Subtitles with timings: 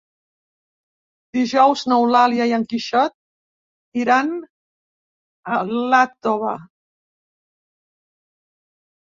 [1.37, 3.13] Dijous n'Eulàlia i en Quixot
[4.05, 4.33] iran
[5.59, 6.57] a Iàtova.